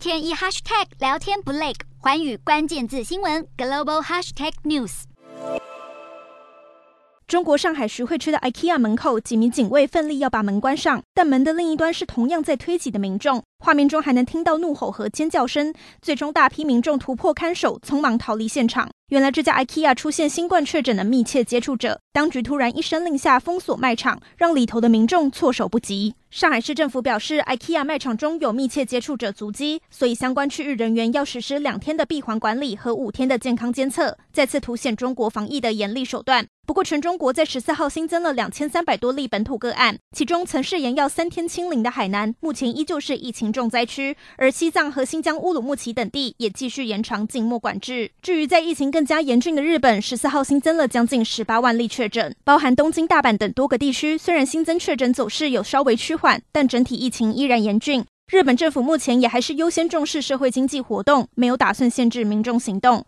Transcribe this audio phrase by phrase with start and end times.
[0.00, 5.02] 天一 hashtag 聊天不累，环宇关键字新闻 global hashtag news。
[7.26, 13.44] 中国上海徐汇区的 IKEA 门口，几名警卫奋力要把门关上，但门的另一端是同样在推挤的民众。
[13.62, 18.88] 画面中还能听到怒吼和尖叫声，最终大批民众突破看守，匆忙逃离现场。
[19.10, 26.14] 原来这家 IKEA 出现新冠确诊的密切接触者，当局突然一声令下封锁卖场，让里头的民众措手不及。
[26.30, 36.46] 上海市政府表示，IKEA 卖场中有密切接触者足迹，所以相关区域人员要实施两天的闭环管理和五天的健康监测，再次凸显中国防疫的严厉手段。
[36.64, 48.10] 不过，全中国在十四号新增了两千三百多例本土个案，其中曾誓言要三天清零的海南，目前依旧是疫情重灾区，而西藏和新疆乌鲁木齐等地也继续延长静默管制。
[48.22, 58.04] 至于在疫情更加严峻的日本，十四号新增了将近十八万例确诊，包含东京、大阪等多个地区，虽然新增确诊走势有稍微趋缓，但整体疫情依然严峻。
[58.30, 63.04] 日本政府目前也还是优先重视社会经济活动，没有打算限制民众行动。